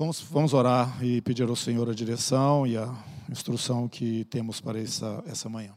[0.00, 2.90] Vamos, vamos orar e pedir ao Senhor a direção e a
[3.30, 5.74] instrução que temos para essa, essa manhã.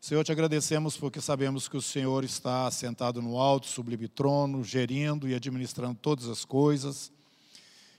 [0.00, 5.28] Senhor, te agradecemos porque sabemos que o Senhor está sentado no alto, sublime trono, gerindo
[5.28, 7.12] e administrando todas as coisas.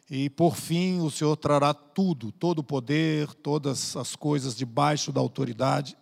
[0.10, 5.21] E por fim, o Senhor trará tudo, todo o poder, todas as coisas debaixo da
[5.21, 5.96] autoridade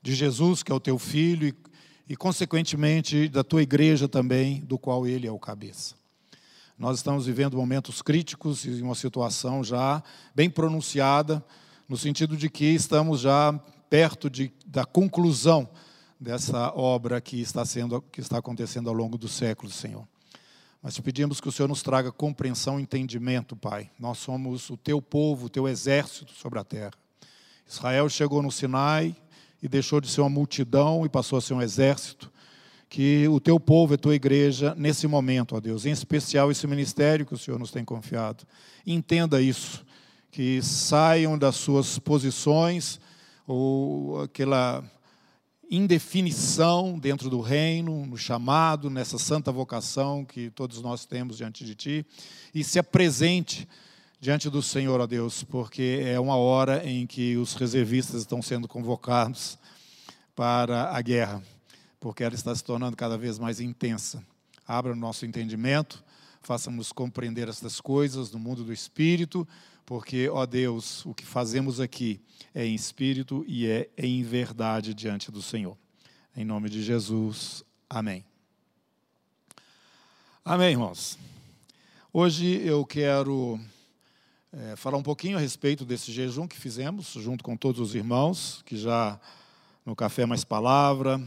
[0.00, 1.54] de Jesus, que é o teu filho, e,
[2.08, 6.03] e consequentemente da tua igreja também, do qual ele é o cabeça.
[6.76, 10.02] Nós estamos vivendo momentos críticos e uma situação já
[10.34, 11.44] bem pronunciada,
[11.88, 13.52] no sentido de que estamos já
[13.88, 15.68] perto de, da conclusão
[16.18, 20.04] dessa obra que está, sendo, que está acontecendo ao longo dos séculos, Senhor.
[20.82, 23.88] Mas te pedimos que o Senhor nos traga compreensão e entendimento, Pai.
[23.96, 26.92] Nós somos o teu povo, o teu exército sobre a terra.
[27.68, 29.14] Israel chegou no Sinai
[29.62, 32.32] e deixou de ser uma multidão e passou a ser um exército.
[32.94, 37.26] Que o teu povo a tua igreja, nesse momento, ó Deus, em especial esse ministério
[37.26, 38.46] que o Senhor nos tem confiado,
[38.86, 39.84] entenda isso,
[40.30, 43.00] que saiam das suas posições
[43.48, 44.84] ou aquela
[45.68, 51.74] indefinição dentro do reino, no chamado, nessa santa vocação que todos nós temos diante de
[51.74, 52.06] Ti,
[52.54, 53.68] e se apresente
[54.20, 58.68] diante do Senhor, ó Deus, porque é uma hora em que os reservistas estão sendo
[58.68, 59.58] convocados
[60.36, 61.42] para a guerra,
[62.04, 64.22] porque ela está se tornando cada vez mais intensa.
[64.68, 66.04] Abra o nosso entendimento,
[66.42, 69.48] faça-nos compreender estas coisas no mundo do Espírito,
[69.86, 72.20] porque, ó Deus, o que fazemos aqui
[72.54, 75.78] é em espírito e é em verdade diante do Senhor.
[76.36, 78.22] Em nome de Jesus, amém.
[80.44, 81.18] Amém, irmãos.
[82.12, 83.58] Hoje eu quero
[84.52, 88.62] é, falar um pouquinho a respeito desse jejum que fizemos, junto com todos os irmãos,
[88.66, 89.18] que já
[89.86, 91.18] no Café Mais Palavra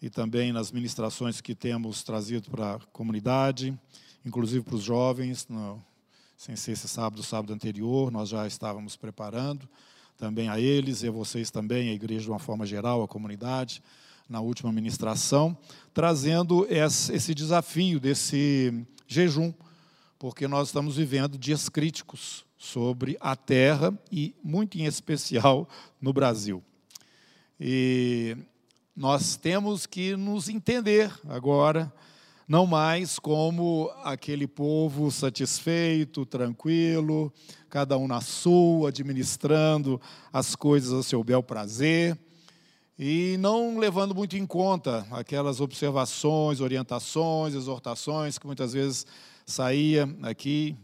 [0.00, 3.78] e também nas ministrações que temos trazido para a comunidade,
[4.24, 5.82] inclusive para os jovens, no
[6.36, 9.66] sem ser esse sábado, sábado anterior, nós já estávamos preparando
[10.18, 13.82] também a eles e a vocês também, a igreja de uma forma geral, a comunidade,
[14.28, 15.56] na última ministração,
[15.94, 19.52] trazendo esse desafio desse jejum,
[20.18, 25.68] porque nós estamos vivendo dias críticos sobre a terra e, muito em especial,
[26.00, 26.62] no Brasil.
[27.60, 28.36] E
[28.96, 31.92] nós temos que nos entender agora
[32.48, 37.32] não mais como aquele povo satisfeito, tranquilo,
[37.68, 40.00] cada um na sua, administrando
[40.32, 42.16] as coisas a seu bel prazer,
[42.98, 49.04] e não levando muito em conta aquelas observações, orientações, exortações que muitas vezes
[49.44, 50.74] saía aqui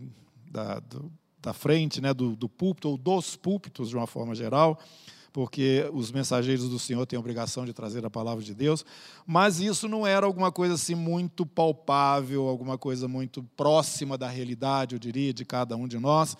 [0.51, 4.79] da, do, da frente, né, do, do púlpito ou dos púlpitos de uma forma geral,
[5.33, 8.85] porque os mensageiros do Senhor têm a obrigação de trazer a palavra de Deus,
[9.27, 14.95] mas isso não era alguma coisa assim muito palpável, alguma coisa muito próxima da realidade,
[14.95, 16.37] eu diria, de cada um de nós.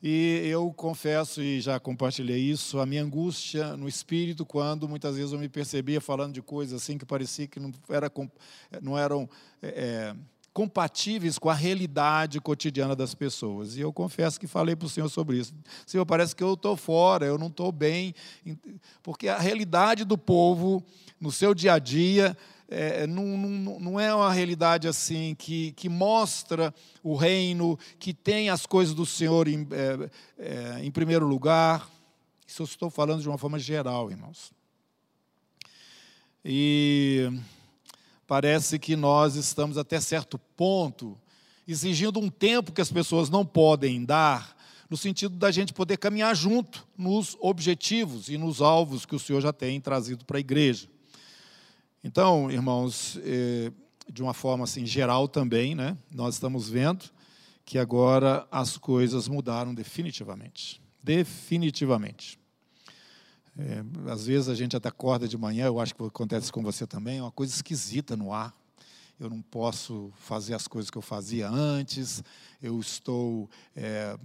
[0.00, 5.32] E eu confesso, e já compartilhei isso, a minha angústia no espírito, quando muitas vezes
[5.32, 8.12] eu me percebia falando de coisas assim que parecia que não, era,
[8.80, 9.28] não eram.
[9.60, 10.14] É,
[10.58, 13.76] compatíveis com a realidade cotidiana das pessoas.
[13.76, 15.54] E eu confesso que falei para o Senhor sobre isso.
[15.86, 18.12] Senhor, parece que eu estou fora, eu não estou bem,
[19.00, 20.82] porque a realidade do povo
[21.20, 22.36] no seu dia a dia
[22.68, 28.50] é, não, não, não, é uma realidade assim que, que mostra o reino, que tem
[28.50, 31.88] as coisas do Senhor em, é, é, em primeiro lugar.
[32.44, 34.50] Isso eu estou falando de uma forma geral, irmãos.
[36.44, 37.30] E
[38.28, 41.18] parece que nós estamos até certo ponto
[41.66, 44.54] exigindo um tempo que as pessoas não podem dar,
[44.88, 49.40] no sentido da gente poder caminhar junto nos objetivos e nos alvos que o Senhor
[49.40, 50.88] já tem trazido para a igreja.
[52.04, 53.72] Então, irmãos, eh,
[54.10, 57.06] de uma forma assim geral também, né, nós estamos vendo
[57.64, 60.80] que agora as coisas mudaram definitivamente.
[61.02, 62.38] Definitivamente.
[63.58, 63.82] É,
[64.12, 67.18] às vezes a gente até acorda de manhã, eu acho que acontece com você também,
[67.18, 68.54] é uma coisa esquisita no ar.
[69.18, 72.22] Eu não posso fazer as coisas que eu fazia antes,
[72.62, 74.16] eu estou é,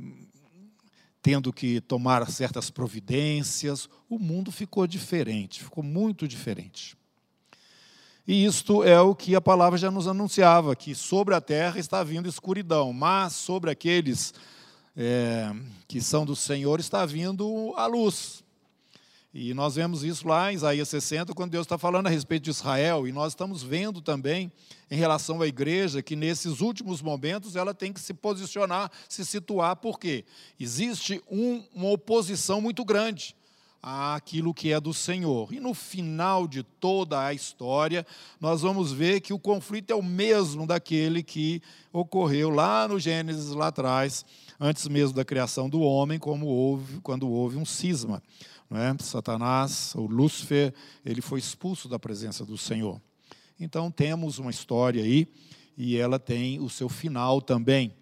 [1.19, 3.89] tendo que tomar certas providências.
[4.07, 6.95] O mundo ficou diferente, ficou muito diferente.
[8.27, 12.03] E isto é o que a palavra já nos anunciava: que sobre a terra está
[12.03, 14.31] vindo escuridão, mas sobre aqueles
[14.95, 15.51] é,
[15.87, 18.42] que são do Senhor está vindo a luz.
[19.33, 22.51] E nós vemos isso lá em Isaías 60, quando Deus está falando a respeito de
[22.51, 24.51] Israel, e nós estamos vendo também,
[24.91, 29.77] em relação à igreja, que nesses últimos momentos ela tem que se posicionar, se situar,
[29.77, 30.23] porque
[30.59, 33.35] existe um, uma oposição muito grande
[33.81, 35.51] àquilo que é do Senhor.
[35.51, 38.05] E no final de toda a história,
[38.39, 41.59] nós vamos ver que o conflito é o mesmo daquele que
[41.91, 44.23] ocorreu lá no Gênesis, lá atrás,
[44.59, 48.21] antes mesmo da criação do homem, como houve quando houve um cisma.
[48.73, 48.95] Não é?
[48.99, 50.73] Satanás, ou Lúcifer,
[51.05, 52.99] ele foi expulso da presença do Senhor.
[53.59, 55.27] Então temos uma história aí,
[55.77, 57.93] e ela tem o seu final também.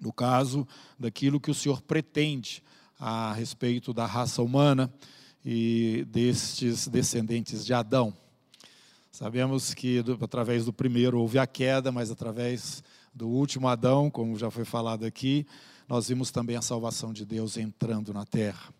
[0.00, 0.64] No caso
[0.96, 2.62] daquilo que o Senhor pretende
[3.00, 4.94] a respeito da raça humana
[5.44, 8.14] e destes descendentes de Adão.
[9.10, 12.80] Sabemos que do, através do primeiro houve a queda, mas através
[13.12, 15.44] do último Adão, como já foi falado aqui,
[15.88, 18.72] nós vimos também a salvação de Deus entrando na terra.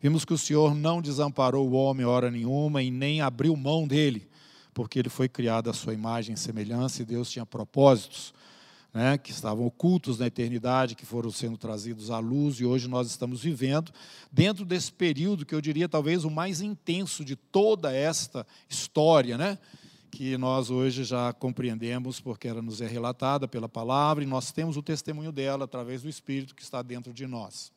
[0.00, 4.28] Vimos que o Senhor não desamparou o homem hora nenhuma e nem abriu mão dele,
[4.72, 8.32] porque ele foi criado à sua imagem e semelhança e Deus tinha propósitos
[8.94, 13.08] né, que estavam ocultos na eternidade, que foram sendo trazidos à luz e hoje nós
[13.08, 13.92] estamos vivendo
[14.32, 19.58] dentro desse período que eu diria talvez o mais intenso de toda esta história, né?
[20.10, 24.76] que nós hoje já compreendemos porque ela nos é relatada pela palavra e nós temos
[24.76, 27.72] o testemunho dela através do Espírito que está dentro de nós.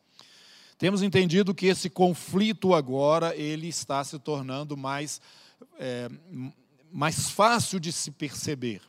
[0.81, 5.22] Temos entendido que esse conflito agora ele está se tornando mais,
[5.78, 6.10] é,
[6.92, 8.81] mais fácil de se perceber.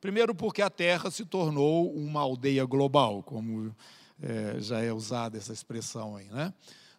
[0.00, 3.70] Primeiro, porque a Terra se tornou uma aldeia global, como
[4.22, 6.54] é, já é usada essa expressão aí, né?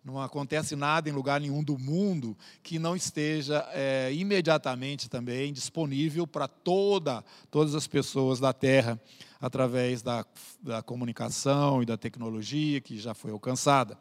[0.05, 6.27] Não acontece nada em lugar nenhum do mundo que não esteja é, imediatamente também disponível
[6.27, 9.01] para toda, todas as pessoas da Terra,
[9.41, 10.23] através da,
[10.61, 13.97] da comunicação e da tecnologia que já foi alcançada.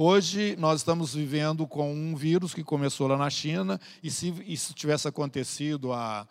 [0.00, 4.72] Hoje nós estamos vivendo com um vírus que começou lá na China, e se isso
[4.72, 6.24] tivesse acontecido há,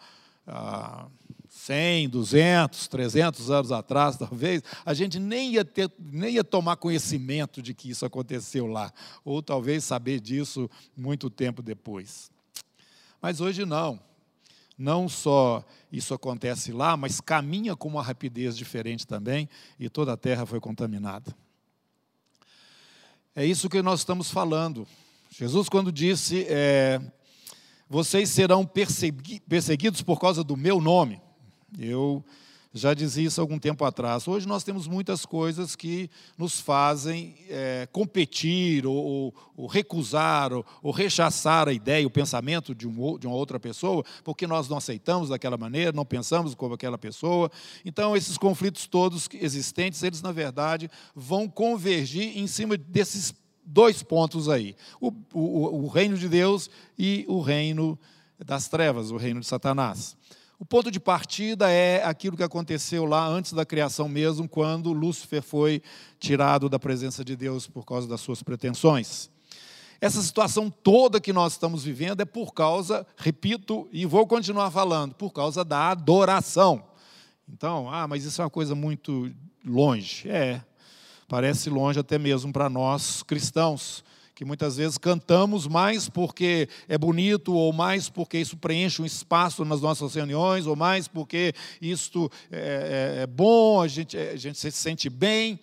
[0.47, 1.05] há
[1.49, 7.61] 100, 200, 300 anos atrás, talvez, a gente nem ia, ter, nem ia tomar conhecimento
[7.61, 8.89] de que isso aconteceu lá,
[9.25, 12.31] ou talvez saber disso muito tempo depois.
[13.21, 13.99] Mas hoje não.
[14.77, 15.61] Não só
[15.91, 20.61] isso acontece lá, mas caminha com uma rapidez diferente também, e toda a terra foi
[20.61, 21.35] contaminada.
[23.39, 24.87] É isso que nós estamos falando.
[25.29, 26.99] Jesus, quando disse: é,
[27.87, 31.21] Vocês serão perseguidos por causa do meu nome.
[31.77, 32.25] Eu
[32.73, 34.27] já dizia isso algum tempo atrás.
[34.27, 40.65] Hoje nós temos muitas coisas que nos fazem é, competir, ou, ou, ou recusar, ou,
[40.81, 44.77] ou, rechaçar a ideia, o pensamento de, um, de uma outra pessoa, porque nós não
[44.77, 47.51] aceitamos daquela maneira, não pensamos como aquela pessoa.
[47.83, 53.33] Então, esses conflitos todos existentes, eles, na verdade, vão convergir em cima desses
[53.67, 57.99] dois pontos aí: o, o, o reino de Deus e o reino
[58.45, 60.15] das trevas, o reino de Satanás.
[60.59, 65.43] O ponto de partida é aquilo que aconteceu lá antes da criação mesmo, quando Lúcifer
[65.43, 65.83] foi
[66.19, 69.29] tirado da presença de Deus por causa das suas pretensões.
[70.01, 75.13] Essa situação toda que nós estamos vivendo é por causa, repito, e vou continuar falando,
[75.13, 76.83] por causa da adoração.
[77.47, 79.31] Então, ah, mas isso é uma coisa muito
[79.63, 80.27] longe.
[80.27, 80.59] É,
[81.27, 84.03] parece longe até mesmo para nós cristãos
[84.37, 89.65] que muitas vezes cantamos mais porque é bonito, ou mais porque isso preenche um espaço
[89.65, 94.59] nas nossas reuniões, ou mais porque isto é, é, é bom, a gente, a gente
[94.59, 95.59] se sente bem,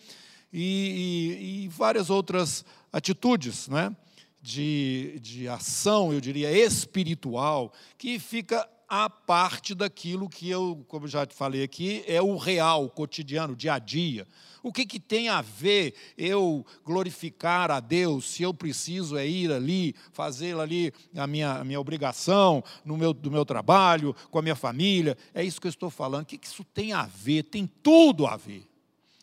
[0.53, 3.94] e, e, e várias outras atitudes né?
[4.43, 11.26] de, de ação, eu diria, espiritual, que fica a parte daquilo que eu, como já
[11.26, 14.26] te falei aqui, é o real, o cotidiano, o dia a dia.
[14.62, 19.52] O que, que tem a ver eu glorificar a Deus se eu preciso é ir
[19.52, 24.42] ali, fazer ali a minha, a minha obrigação no meu, do meu trabalho, com a
[24.42, 25.18] minha família?
[25.35, 26.23] É isso que eu estou falando.
[26.23, 27.42] O que, que isso tem a ver?
[27.42, 28.66] Tem tudo a ver.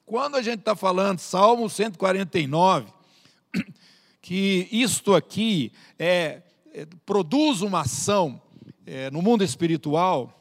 [0.06, 2.94] Quando a gente está falando, Salmo 149,
[4.22, 8.40] que isto aqui é, é produz uma ação
[8.86, 10.38] é, no mundo espiritual,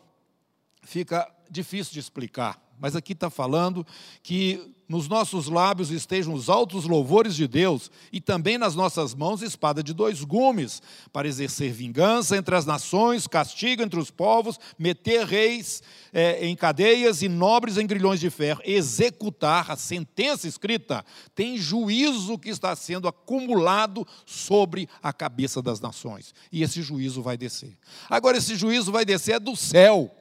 [0.82, 2.60] fica difícil de explicar.
[2.80, 3.86] Mas aqui está falando
[4.22, 9.40] que nos nossos lábios estejam os altos louvores de Deus, e também nas nossas mãos
[9.40, 10.82] espada de dois gumes,
[11.12, 15.80] para exercer vingança entre as nações, castigo entre os povos, meter reis
[16.12, 21.04] é, em cadeias e nobres em grilhões de ferro, executar a sentença escrita.
[21.36, 27.36] Tem juízo que está sendo acumulado sobre a cabeça das nações, e esse juízo vai
[27.36, 27.78] descer.
[28.08, 30.16] Agora, esse juízo vai descer é do céu.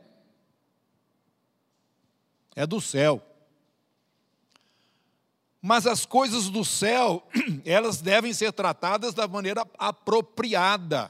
[2.59, 3.25] É do céu.
[5.61, 7.25] Mas as coisas do céu,
[7.63, 11.09] elas devem ser tratadas da maneira apropriada.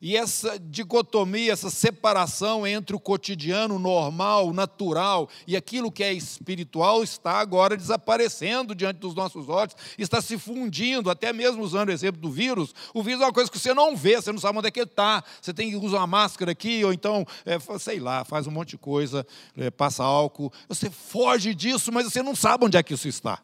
[0.00, 7.02] E essa dicotomia, essa separação entre o cotidiano normal, natural e aquilo que é espiritual
[7.02, 12.20] está agora desaparecendo diante dos nossos olhos, está se fundindo, até mesmo usando o exemplo
[12.20, 12.74] do vírus.
[12.92, 14.80] O vírus é uma coisa que você não vê, você não sabe onde é que
[14.80, 15.24] ele está.
[15.40, 18.70] Você tem que usar uma máscara aqui, ou então, é, sei lá, faz um monte
[18.70, 19.26] de coisa,
[19.56, 20.52] é, passa álcool.
[20.68, 23.40] Você foge disso, mas você não sabe onde é que isso está.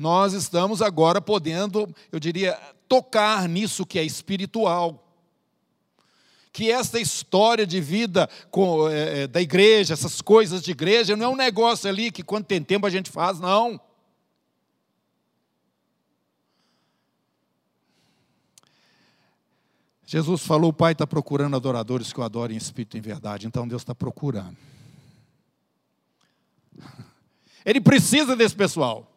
[0.00, 5.06] Nós estamos agora podendo, eu diria, tocar nisso que é espiritual.
[6.50, 11.28] Que esta história de vida com, é, da igreja, essas coisas de igreja, não é
[11.28, 13.78] um negócio ali que quando tem tempo a gente faz, não.
[20.06, 23.46] Jesus falou: o Pai está procurando adoradores que o adorem em espírito e em verdade.
[23.46, 24.56] Então Deus está procurando.
[27.66, 29.09] Ele precisa desse pessoal,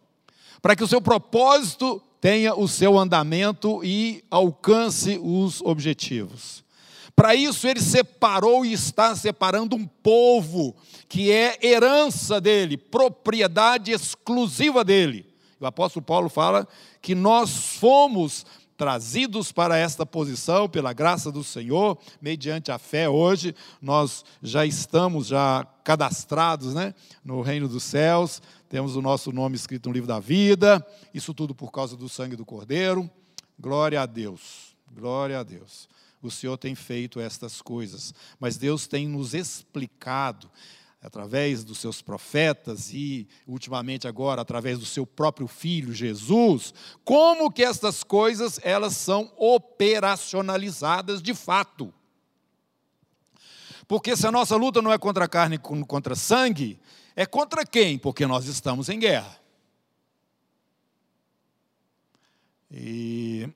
[0.64, 6.64] para que o seu propósito tenha o seu andamento e alcance os objetivos.
[7.14, 10.74] Para isso, ele separou e está separando um povo
[11.10, 15.26] que é herança dele, propriedade exclusiva dele.
[15.60, 16.66] O apóstolo Paulo fala
[17.02, 18.46] que nós fomos
[18.78, 25.28] trazidos para esta posição pela graça do Senhor, mediante a fé hoje, nós já estamos
[25.28, 26.94] já cadastrados, né,
[27.24, 28.42] no reino dos céus,
[28.74, 32.36] temos o nosso nome escrito no livro da vida, isso tudo por causa do sangue
[32.36, 33.08] do Cordeiro.
[33.60, 35.88] Glória a Deus, glória a Deus.
[36.24, 40.50] O Senhor tem feito estas coisas, mas Deus tem nos explicado
[41.00, 46.74] através dos seus profetas e ultimamente agora através do seu próprio filho Jesus,
[47.06, 51.94] como que estas coisas elas são operacionalizadas de fato.
[53.88, 56.80] Porque se a nossa luta não é contra a carne, contra sangue,
[57.16, 57.98] é contra quem?
[57.98, 59.40] Porque nós estamos em guerra.
[62.72, 63.48] E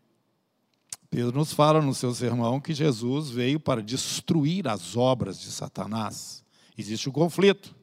[1.09, 6.43] Pedro nos fala no seu sermão que Jesus veio para destruir as obras de Satanás.
[6.77, 7.75] Existe um conflito.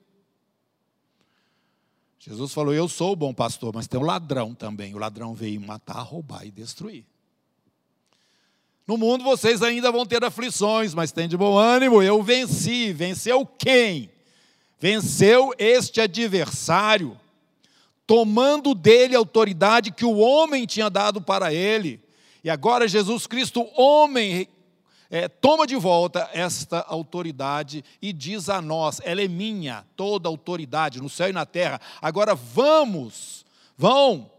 [2.21, 4.95] Jesus falou: Eu sou o bom pastor, mas tem um ladrão também.
[4.95, 7.05] O ladrão veio matar, roubar e destruir.
[8.87, 12.03] No mundo vocês ainda vão ter aflições, mas tem de bom ânimo.
[12.03, 12.93] Eu venci.
[12.93, 14.14] Venceu quem?
[14.85, 17.19] Venceu este adversário,
[18.07, 22.05] tomando dele a autoridade que o homem tinha dado para ele.
[22.45, 24.47] E agora Jesus Cristo, homem,
[25.09, 31.01] é, toma de volta esta autoridade e diz a nós: ela é minha, toda autoridade
[31.01, 31.81] no céu e na terra.
[32.03, 33.47] Agora vamos,
[33.79, 34.31] vão,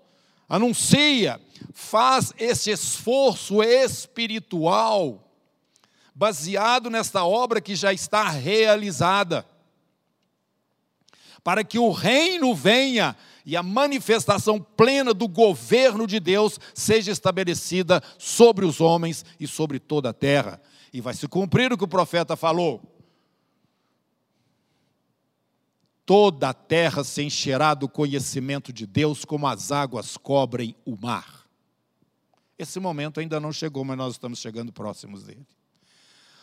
[0.48, 1.42] anuncia,
[1.74, 5.28] faz esse esforço espiritual,
[6.14, 9.44] baseado nesta obra que já está realizada
[11.46, 18.02] para que o reino venha e a manifestação plena do governo de Deus seja estabelecida
[18.18, 20.60] sobre os homens e sobre toda a terra.
[20.92, 22.82] E vai se cumprir o que o profeta falou.
[26.04, 31.46] Toda a terra se encherá do conhecimento de Deus, como as águas cobrem o mar.
[32.58, 35.46] Esse momento ainda não chegou, mas nós estamos chegando próximos dele.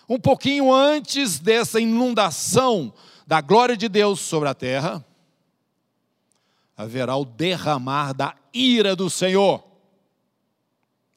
[0.08, 2.94] Um pouquinho antes dessa inundação
[3.32, 5.02] da glória de Deus sobre a terra,
[6.76, 9.66] haverá o derramar da ira do Senhor.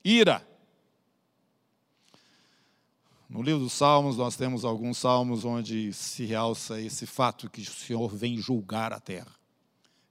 [0.01, 0.41] Ira.
[3.29, 7.65] No livro dos Salmos, nós temos alguns salmos onde se realça esse fato que o
[7.65, 9.35] Senhor vem julgar a terra.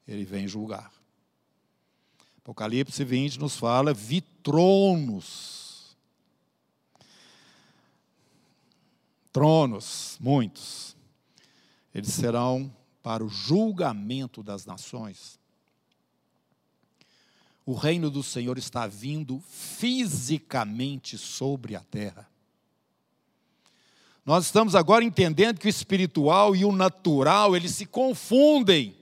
[0.06, 0.92] Ele vem julgar.
[2.36, 5.96] Apocalipse 20 nos fala: vi tronos.
[9.32, 10.93] Tronos, muitos
[11.94, 15.38] eles serão para o julgamento das nações.
[17.64, 22.28] O reino do Senhor está vindo fisicamente sobre a terra.
[24.24, 28.96] Nós estamos agora entendendo que o espiritual e o natural, eles se confundem.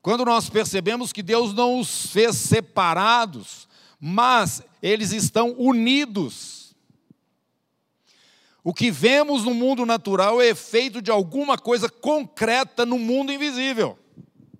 [0.00, 3.68] Quando nós percebemos que Deus não os fez separados,
[4.00, 6.55] mas eles estão unidos.
[8.66, 13.96] O que vemos no mundo natural é efeito de alguma coisa concreta no mundo invisível.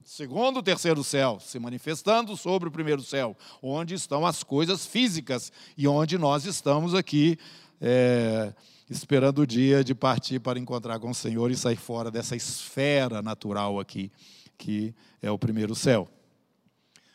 [0.04, 5.50] Segundo o terceiro céu, se manifestando sobre o primeiro céu, onde estão as coisas físicas
[5.76, 7.36] e onde nós estamos aqui
[7.80, 8.54] é,
[8.88, 13.20] esperando o dia de partir para encontrar com o Senhor e sair fora dessa esfera
[13.20, 14.12] natural aqui,
[14.56, 16.08] que é o primeiro céu.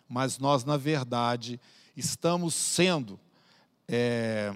[0.09, 1.57] Mas nós, na verdade,
[1.95, 3.17] estamos sendo.
[3.87, 4.53] É,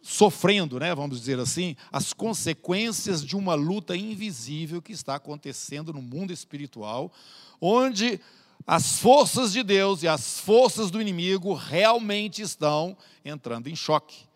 [0.00, 6.00] sofrendo, né, vamos dizer assim, as consequências de uma luta invisível que está acontecendo no
[6.00, 7.12] mundo espiritual,
[7.60, 8.20] onde
[8.66, 14.29] as forças de Deus e as forças do inimigo realmente estão entrando em choque.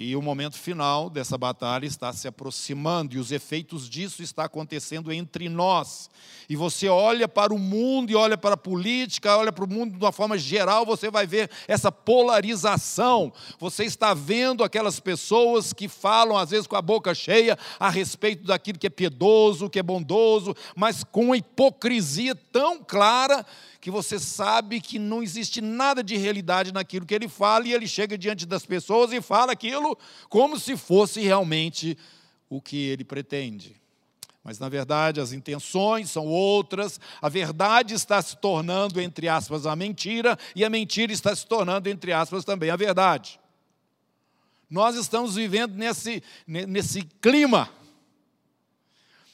[0.00, 5.12] E o momento final dessa batalha está se aproximando e os efeitos disso está acontecendo
[5.12, 6.08] entre nós.
[6.48, 9.98] E você olha para o mundo e olha para a política, olha para o mundo
[9.98, 13.32] de uma forma geral, você vai ver essa polarização.
[13.58, 18.44] Você está vendo aquelas pessoas que falam às vezes com a boca cheia a respeito
[18.44, 23.44] daquilo que é piedoso, que é bondoso, mas com uma hipocrisia tão clara
[23.80, 27.86] que você sabe que não existe nada de realidade naquilo que ele fala, e ele
[27.86, 29.87] chega diante das pessoas e fala aquilo
[30.28, 31.96] como se fosse realmente
[32.48, 33.76] o que ele pretende.
[34.42, 39.76] Mas, na verdade, as intenções são outras, a verdade está se tornando, entre aspas, a
[39.76, 43.38] mentira, e a mentira está se tornando, entre aspas, também a verdade.
[44.70, 47.70] Nós estamos vivendo nesse, nesse clima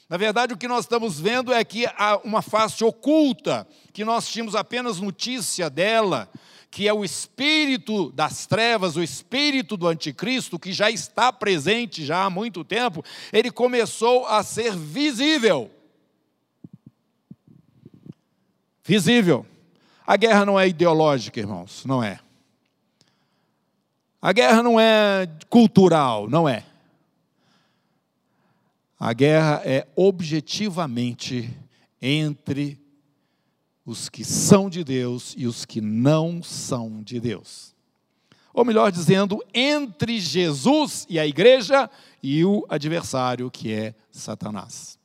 [0.07, 4.27] na verdade, o que nós estamos vendo é que há uma face oculta, que nós
[4.27, 6.29] tínhamos apenas notícia dela,
[6.75, 12.25] que é o espírito das trevas, o espírito do anticristo, que já está presente já
[12.25, 13.01] há muito tempo,
[13.31, 15.71] ele começou a ser visível.
[18.83, 19.45] Visível.
[20.05, 22.19] A guerra não é ideológica, irmãos, não é.
[24.21, 26.65] A guerra não é cultural, não é.
[28.99, 31.49] A guerra é objetivamente
[32.01, 32.77] entre
[33.85, 37.75] os que são de Deus e os que não são de Deus.
[38.53, 41.89] Ou melhor dizendo, entre Jesus e a igreja
[42.23, 44.97] e o adversário que é Satanás.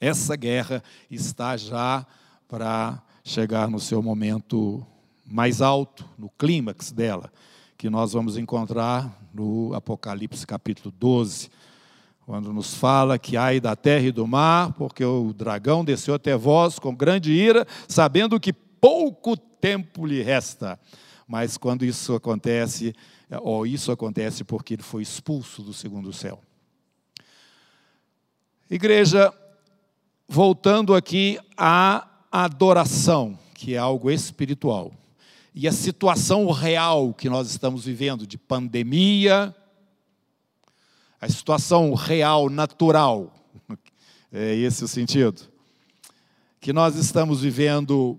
[0.00, 2.06] Essa guerra está já
[2.48, 4.84] para chegar no seu momento
[5.24, 7.32] mais alto, no clímax dela,
[7.76, 11.50] que nós vamos encontrar no Apocalipse capítulo 12,
[12.28, 16.36] quando nos fala que ai da terra e do mar, porque o dragão desceu até
[16.36, 20.78] vós com grande ira, sabendo que pouco tempo lhe resta.
[21.26, 22.94] Mas quando isso acontece,
[23.40, 26.38] ou isso acontece porque ele foi expulso do segundo céu.
[28.70, 29.32] Igreja,
[30.28, 34.92] voltando aqui à adoração, que é algo espiritual,
[35.54, 39.56] e a situação real que nós estamos vivendo de pandemia,
[41.20, 43.32] a situação real, natural.
[44.32, 45.40] É esse o sentido.
[46.60, 48.18] Que nós estamos vivendo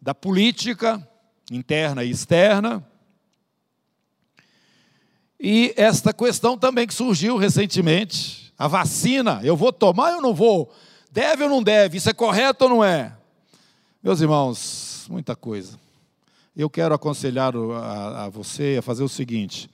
[0.00, 1.06] da política
[1.50, 2.86] interna e externa.
[5.38, 10.72] E esta questão também que surgiu recentemente, a vacina, eu vou tomar ou não vou?
[11.10, 11.96] Deve ou não deve?
[11.96, 13.16] Isso é correto ou não é?
[14.02, 15.78] Meus irmãos, muita coisa.
[16.56, 19.70] Eu quero aconselhar a, a você a fazer o seguinte: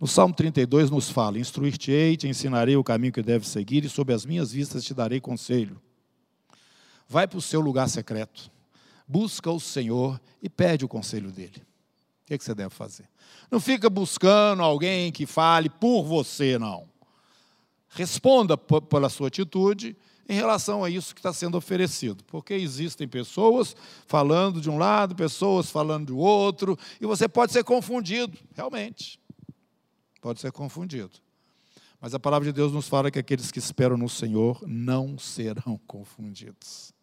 [0.00, 4.12] no Salmo 32 nos fala: Instruir-te-ei, te ensinarei o caminho que deves seguir, e sob
[4.12, 5.80] as minhas vistas te darei conselho.
[7.08, 8.50] Vai para o seu lugar secreto,
[9.06, 11.62] busca o Senhor e pede o conselho dele.
[12.22, 13.08] O que, é que você deve fazer?
[13.50, 16.88] Não fica buscando alguém que fale por você, não.
[17.90, 19.94] Responda pela sua atitude
[20.26, 23.76] em relação a isso que está sendo oferecido, porque existem pessoas
[24.06, 29.20] falando de um lado, pessoas falando do outro, e você pode ser confundido, realmente
[30.24, 31.10] pode ser confundido.
[32.00, 35.78] Mas a palavra de Deus nos fala que aqueles que esperam no Senhor não serão
[35.86, 36.94] confundidos.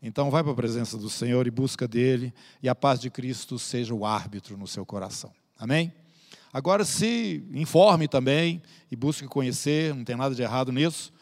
[0.00, 3.58] Então, vai para a presença do Senhor e busca dele, e a paz de Cristo
[3.58, 5.32] seja o árbitro no seu coração.
[5.58, 5.92] Amém?
[6.52, 11.12] Agora, se informe também e busque conhecer, não tem nada de errado nisso,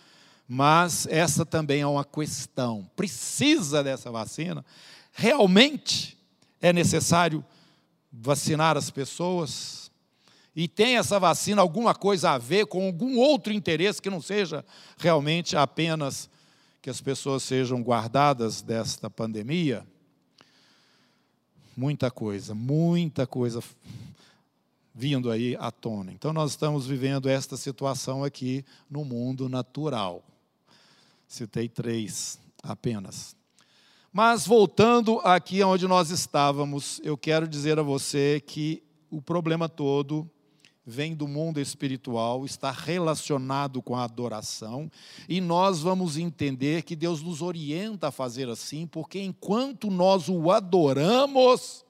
[0.47, 2.89] mas essa também é uma questão.
[2.95, 4.63] Precisa dessa vacina?
[5.13, 6.19] Realmente
[6.61, 7.43] é necessário
[8.13, 9.89] vacinar as pessoas
[10.59, 14.65] e tem essa vacina alguma coisa a ver com algum outro interesse que não seja
[14.97, 16.29] realmente apenas
[16.83, 19.87] que as pessoas sejam guardadas desta pandemia?
[21.77, 23.63] Muita coisa, muita coisa
[24.93, 26.11] vindo aí à tona.
[26.11, 30.25] Então, nós estamos vivendo esta situação aqui no mundo natural.
[31.29, 33.38] Citei três apenas.
[34.13, 40.29] Mas voltando aqui onde nós estávamos, eu quero dizer a você que o problema todo
[40.85, 44.91] vem do mundo espiritual, está relacionado com a adoração,
[45.29, 50.51] e nós vamos entender que Deus nos orienta a fazer assim, porque enquanto nós o
[50.51, 51.85] adoramos,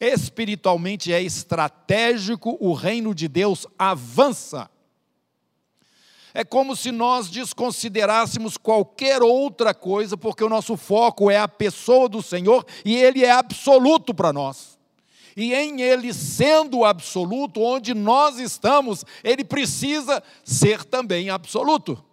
[0.00, 4.70] espiritualmente é estratégico, o reino de Deus avança.
[6.38, 12.10] É como se nós desconsiderássemos qualquer outra coisa, porque o nosso foco é a pessoa
[12.10, 14.78] do Senhor e Ele é absoluto para nós.
[15.34, 22.04] E em Ele sendo absoluto, onde nós estamos, Ele precisa ser também absoluto.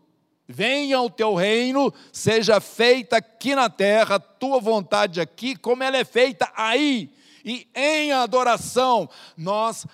[0.47, 6.05] Venha o teu reino, seja feita aqui na terra, tua vontade aqui, como ela é
[6.05, 7.13] feita aí.
[7.43, 9.85] E em adoração, nós,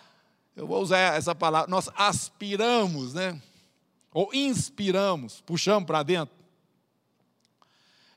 [0.55, 3.41] eu vou usar essa palavra, nós aspiramos, né?
[4.13, 6.35] Ou inspiramos, puxamos para dentro.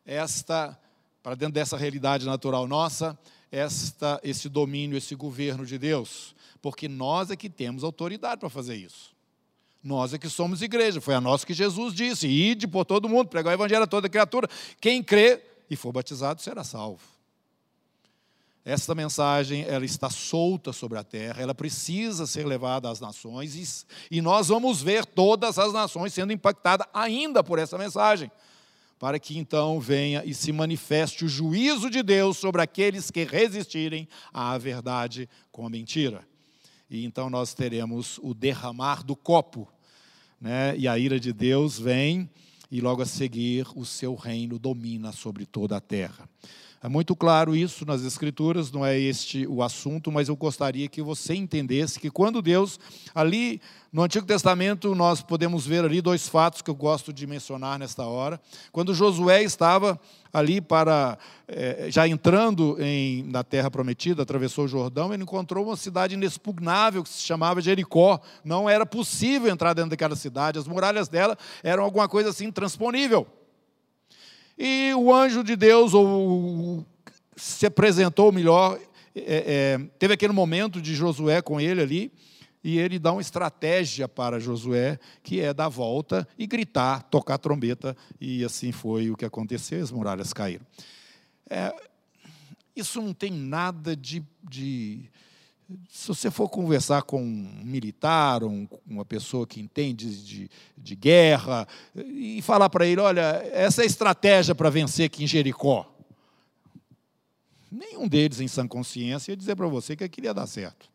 [0.05, 0.79] Esta,
[1.23, 3.19] para dentro dessa realidade natural nossa,
[3.51, 6.35] esta, esse domínio, esse governo de Deus.
[6.61, 9.13] Porque nós é que temos autoridade para fazer isso.
[9.83, 13.29] Nós é que somos igreja, foi a nós que Jesus disse: ide por todo mundo,
[13.29, 14.49] pregar o evangelho a toda criatura.
[14.81, 17.12] Quem crê e for batizado será salvo.
[18.65, 24.17] Esta mensagem ela está solta sobre a terra, ela precisa ser levada às nações e,
[24.17, 28.31] e nós vamos ver todas as nações sendo impactadas ainda por essa mensagem,
[28.99, 34.09] para que então venha e se manifeste o juízo de Deus sobre aqueles que resistirem
[34.33, 36.25] à verdade com a mentira
[36.93, 39.67] e então nós teremos o derramar do copo,
[40.39, 40.77] né?
[40.77, 42.29] e a ira de Deus vem,
[42.71, 46.29] e logo a seguir o seu reino domina sobre toda a terra.
[46.85, 51.01] É muito claro isso nas Escrituras, não é este o assunto, mas eu gostaria que
[51.01, 52.77] você entendesse que quando Deus,
[53.15, 53.61] ali
[53.93, 58.05] no Antigo Testamento, nós podemos ver ali dois fatos que eu gosto de mencionar nesta
[58.05, 58.41] hora.
[58.73, 59.97] Quando Josué estava
[60.33, 61.17] ali para,
[61.47, 67.05] é, já entrando em, na terra prometida, atravessou o Jordão, ele encontrou uma cidade inexpugnável
[67.05, 68.21] que se chamava Jericó.
[68.45, 73.25] Não era possível entrar dentro daquela cidade, as muralhas dela eram alguma coisa assim intransponível.
[74.65, 76.87] E o anjo de Deus, ou
[77.35, 78.79] se apresentou melhor,
[79.13, 82.13] é, é, teve aquele momento de Josué com ele ali,
[82.63, 87.97] e ele dá uma estratégia para Josué, que é dar volta e gritar, tocar trombeta,
[88.21, 90.65] e assim foi o que aconteceu, as muralhas caíram.
[91.51, 91.75] É,
[92.77, 95.11] isso não tem nada de, de,
[95.89, 101.67] Se você for conversar com um militar, um, uma pessoa que entende de, de guerra,
[101.95, 105.89] e falar para ele: olha, essa é a estratégia para vencer aqui em Jericó.
[107.71, 110.91] Nenhum deles, em sã consciência, ia dizer para você que aquilo ia dar certo.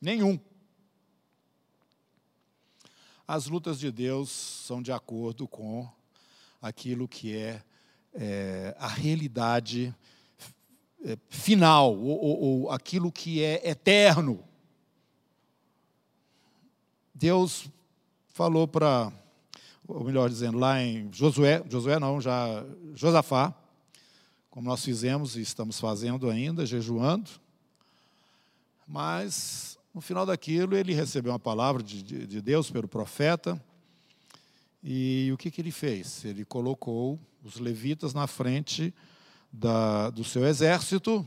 [0.00, 0.38] Nenhum.
[3.26, 5.88] As lutas de Deus são de acordo com
[6.60, 7.62] aquilo que é,
[8.14, 9.94] é a realidade
[11.28, 14.42] final, ou, ou, ou aquilo que é eterno.
[17.14, 17.68] Deus
[18.28, 19.12] falou para,
[19.86, 22.64] ou melhor dizendo, lá em Josué, Josué não, já
[22.94, 23.54] Josafá,
[24.50, 27.30] como nós fizemos e estamos fazendo ainda, jejuando,
[28.86, 33.62] mas no final daquilo, ele recebeu uma palavra de, de, de Deus pelo profeta.
[34.82, 36.24] E o que, que ele fez?
[36.24, 38.92] Ele colocou os levitas na frente
[39.56, 41.26] da, do seu exército,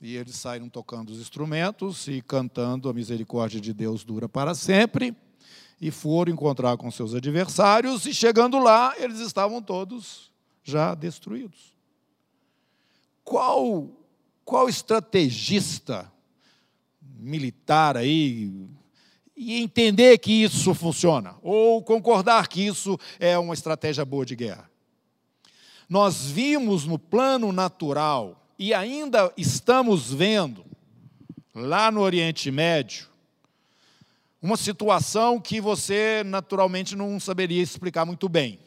[0.00, 5.16] e eles saíram tocando os instrumentos e cantando a misericórdia de Deus dura para sempre,
[5.80, 10.30] e foram encontrar com seus adversários, e chegando lá, eles estavam todos
[10.62, 11.74] já destruídos.
[13.24, 13.88] Qual,
[14.44, 16.12] qual estrategista
[17.00, 18.68] militar aí
[19.34, 24.71] e entender que isso funciona, ou concordar que isso é uma estratégia boa de guerra.
[25.88, 30.64] Nós vimos no plano natural e ainda estamos vendo
[31.54, 33.12] lá no Oriente Médio
[34.40, 38.58] uma situação que você naturalmente não saberia explicar muito bem.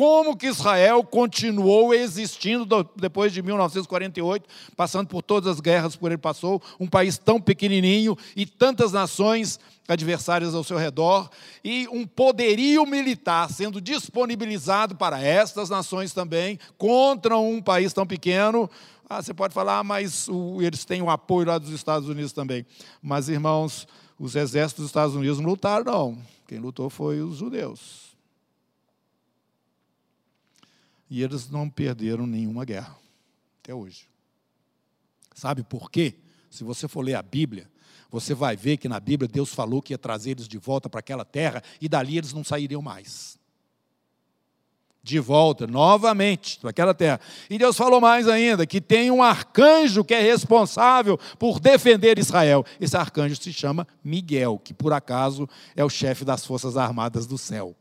[0.00, 6.16] Como que Israel continuou existindo depois de 1948, passando por todas as guerras por ele
[6.16, 11.28] passou, um país tão pequenininho e tantas nações adversárias ao seu redor,
[11.62, 18.70] e um poderio militar sendo disponibilizado para estas nações também, contra um país tão pequeno.
[19.06, 22.32] Ah, você pode falar, ah, mas o, eles têm o apoio lá dos Estados Unidos
[22.32, 22.64] também.
[23.02, 23.86] Mas, irmãos,
[24.18, 26.18] os exércitos dos Estados Unidos não lutaram, não.
[26.48, 28.09] Quem lutou foi os judeus.
[31.10, 32.96] E eles não perderam nenhuma guerra,
[33.60, 34.08] até hoje.
[35.34, 36.14] Sabe por quê?
[36.48, 37.68] Se você for ler a Bíblia,
[38.10, 41.00] você vai ver que na Bíblia Deus falou que ia trazer eles de volta para
[41.00, 43.38] aquela terra e dali eles não sairiam mais.
[45.02, 47.20] De volta, novamente, para aquela terra.
[47.48, 52.64] E Deus falou mais ainda: que tem um arcanjo que é responsável por defender Israel.
[52.78, 57.38] Esse arcanjo se chama Miguel, que por acaso é o chefe das forças armadas do
[57.38, 57.74] céu.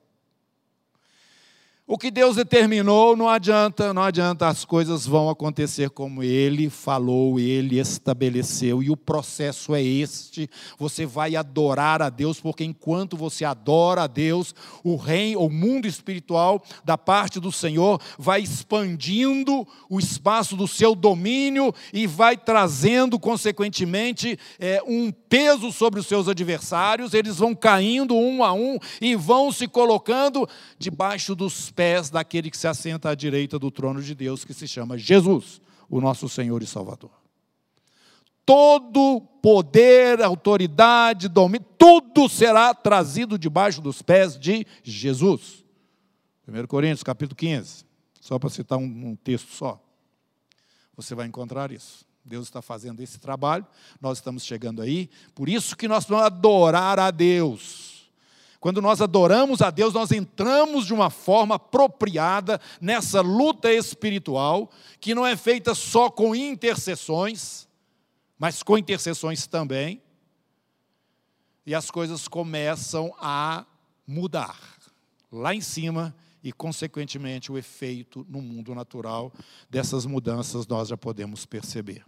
[1.92, 7.40] O que Deus determinou não adianta, não adianta, as coisas vão acontecer como Ele falou,
[7.40, 10.48] Ele estabeleceu, e o processo é este:
[10.78, 15.88] você vai adorar a Deus, porque enquanto você adora a Deus, o reino, o mundo
[15.88, 23.18] espiritual da parte do Senhor vai expandindo o espaço do seu domínio e vai trazendo,
[23.18, 29.16] consequentemente, é, um peso sobre os seus adversários, eles vão caindo um a um e
[29.16, 30.48] vão se colocando
[30.78, 34.68] debaixo dos pés daquele que se assenta à direita do trono de Deus, que se
[34.68, 37.12] chama Jesus, o nosso Senhor e Salvador.
[38.46, 45.64] Todo poder, autoridade, domínio, tudo será trazido debaixo dos pés de Jesus.
[46.46, 47.86] 1 Coríntios, capítulo 15,
[48.20, 49.82] só para citar um, um texto só.
[50.98, 52.06] Você vai encontrar isso.
[52.26, 53.66] Deus está fazendo esse trabalho,
[54.02, 57.89] nós estamos chegando aí, por isso que nós vamos adorar a Deus.
[58.60, 64.70] Quando nós adoramos a Deus, nós entramos de uma forma apropriada nessa luta espiritual,
[65.00, 67.68] que não é feita só com intercessões,
[68.38, 70.02] mas com intercessões também.
[71.66, 73.66] E as coisas começam a
[74.06, 74.60] mudar
[75.32, 79.32] lá em cima e, consequentemente, o efeito no mundo natural
[79.70, 82.04] dessas mudanças nós já podemos perceber.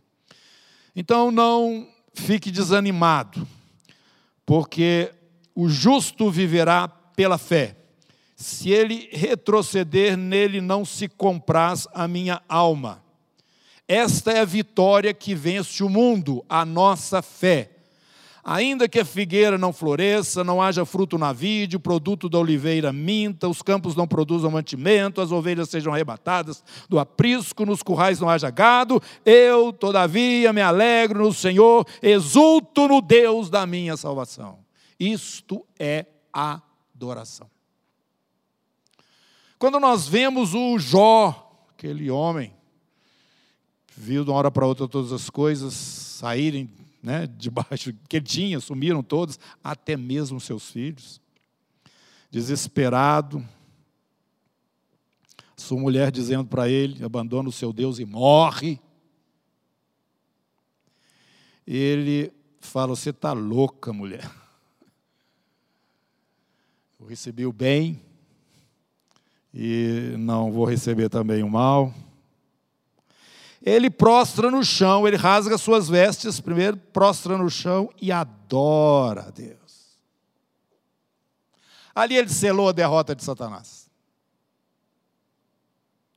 [0.94, 3.48] Então, não fique desanimado,
[4.46, 5.14] porque
[5.56, 7.76] o justo viverá pela fé.
[8.36, 13.04] Se ele retroceder, nele não se compraz a minha alma.
[13.88, 17.70] Esta é a vitória que vence o mundo, a nossa fé.
[18.44, 22.92] Ainda que a figueira não floresça, não haja fruto na vide, o produto da oliveira
[22.92, 28.30] minta, os campos não produzam mantimento, as ovelhas sejam arrebatadas do aprisco, nos currais não
[28.30, 34.61] haja gado, eu, todavia, me alegro no Senhor, exulto no Deus da minha salvação.
[35.02, 37.50] Isto é adoração.
[39.58, 42.54] Quando nós vemos o Jó, aquele homem,
[43.98, 46.70] viu de uma hora para outra todas as coisas saírem
[47.02, 51.20] né, debaixo que tinha, sumiram todos, até mesmo seus filhos.
[52.30, 53.44] Desesperado,
[55.58, 58.80] sua mulher dizendo para ele: abandona o seu Deus e morre.
[61.66, 64.41] Ele fala: Você está louca, mulher.
[67.02, 68.00] Eu recebi o bem
[69.52, 71.92] e não vou receber também o mal.
[73.60, 79.30] Ele prostra no chão, ele rasga suas vestes, primeiro prostra no chão e adora a
[79.32, 79.98] Deus.
[81.96, 83.90] Ali ele selou a derrota de Satanás.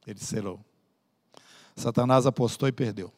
[0.07, 0.61] Ele selou.
[1.75, 3.11] Satanás apostou e perdeu.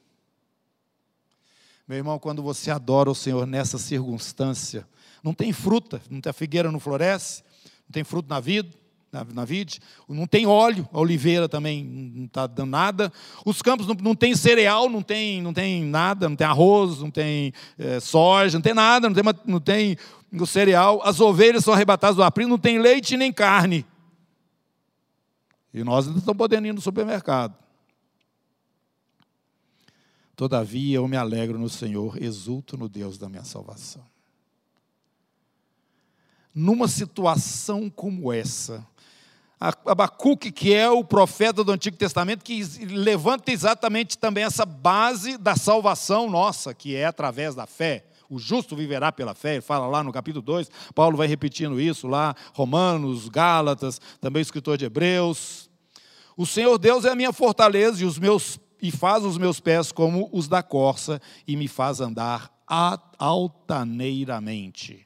[1.87, 4.89] Meu irmão, quando você adora o Senhor nessa circunstância,
[5.21, 7.43] não tem fruta, não tem, a figueira não floresce,
[7.89, 8.69] não tem fruto na vida,
[9.25, 13.13] na, vide, não tem óleo, a oliveira também não está dando nada,
[13.45, 17.11] os campos não, não tem cereal, não tem, não tem nada, não tem arroz, não
[17.11, 19.97] tem é, soja, não tem nada, não tem, não tem
[20.33, 23.87] o cereal, as ovelhas são arrebatadas do aprisco, não tem leite nem carne.
[25.73, 27.55] E nós ainda estamos podendo ir no supermercado.
[30.35, 34.16] Todavia eu me alegro no Senhor, exulto no Deus da minha salvação
[36.57, 38.83] numa situação como essa.
[39.61, 45.55] Abacuque, que é o profeta do Antigo Testamento, que levanta exatamente também essa base da
[45.55, 48.07] salvação nossa, que é através da fé.
[48.29, 52.09] O justo viverá pela fé, ele fala lá no capítulo 2, Paulo vai repetindo isso
[52.09, 55.71] lá, Romanos, Gálatas, também escritor de Hebreus.
[56.37, 59.93] O Senhor Deus é a minha fortaleza e, os meus, e faz os meus pés
[59.93, 62.51] como os da corça e me faz andar
[63.19, 65.06] altaneiramente.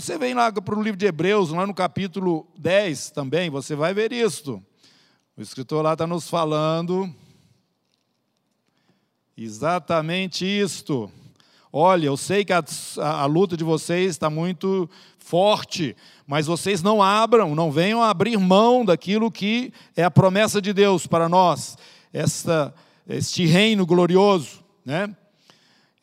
[0.00, 3.92] Você vem lá para o livro de Hebreus, lá no capítulo 10 também, você vai
[3.92, 4.62] ver isto.
[5.36, 7.12] O escritor lá está nos falando
[9.36, 11.10] exatamente isto.
[11.72, 12.62] Olha, eu sei que a,
[12.98, 15.96] a, luta de vocês está muito forte,
[16.28, 21.08] mas vocês não abram, não venham abrir mão daquilo que é a promessa de Deus
[21.08, 21.76] para nós,
[22.12, 22.72] esta,
[23.08, 25.12] este reino glorioso, né?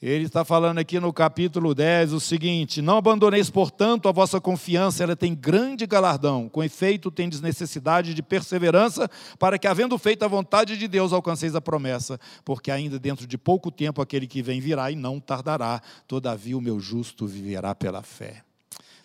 [0.02, 5.02] Ele está falando aqui no capítulo 10 o seguinte: Não abandoneis, portanto, a vossa confiança,
[5.02, 6.50] ela tem grande galardão.
[6.50, 11.56] Com efeito, tendes necessidade de perseverança, para que, havendo feito a vontade de Deus, alcanceis
[11.56, 12.20] a promessa.
[12.44, 15.82] Porque ainda dentro de pouco tempo aquele que vem virá e não tardará.
[16.06, 18.44] Todavia, o meu justo viverá pela fé.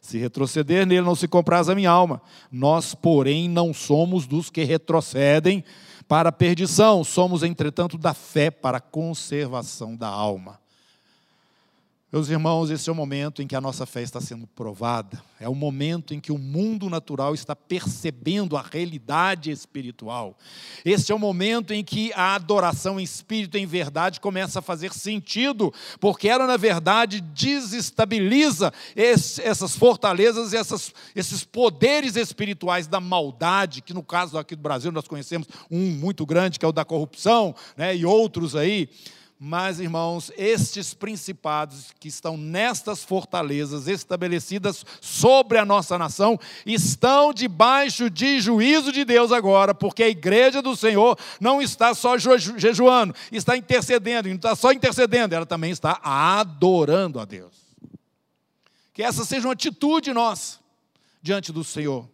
[0.00, 2.20] Se retroceder nele, não se compraz a minha alma.
[2.50, 5.62] Nós, porém, não somos dos que retrocedem
[6.09, 10.60] para a perdição, somos, entretanto, da fé para a conservação da alma.
[12.12, 15.23] Meus irmãos, esse é o momento em que a nossa fé está sendo provada.
[15.38, 20.37] É o momento em que o mundo natural está percebendo a realidade espiritual.
[20.85, 24.62] Esse é o momento em que a adoração em espírito e em verdade começa a
[24.62, 32.99] fazer sentido, porque ela, na verdade, desestabiliza esse, essas fortalezas, essas, esses poderes espirituais da
[32.99, 36.73] maldade, que no caso aqui do Brasil nós conhecemos um muito grande, que é o
[36.73, 38.88] da corrupção, né, e outros aí.
[39.42, 48.11] Mas, irmãos, estes principados que estão nestas fortalezas estabelecidas sobre a nossa nação estão debaixo
[48.11, 53.57] de juízo de Deus agora, porque a igreja do Senhor não está só jejuando, está
[53.57, 57.55] intercedendo, e não está só intercedendo, ela também está adorando a Deus.
[58.92, 60.59] Que essa seja uma atitude nossa
[61.22, 62.07] diante do Senhor.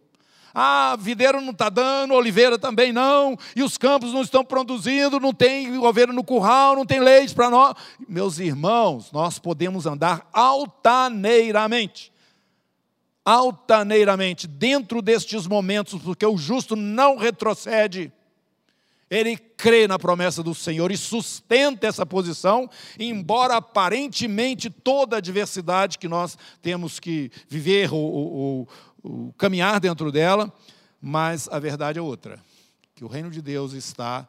[0.59, 5.31] Ah, videiro não está dando, oliveira também não, e os campos não estão produzindo, não
[5.31, 7.75] tem ovelha no curral, não tem leite para nós.
[8.09, 12.11] Meus irmãos, nós podemos andar altaneiramente.
[13.23, 18.11] Altaneiramente, dentro destes momentos, porque o justo não retrocede.
[19.09, 25.97] Ele crê na promessa do Senhor e sustenta essa posição, embora aparentemente toda a adversidade
[25.97, 28.69] que nós temos que viver ou, ou,
[29.01, 30.51] o caminhar dentro dela,
[31.01, 32.39] mas a verdade é outra,
[32.93, 34.27] que o reino de Deus está,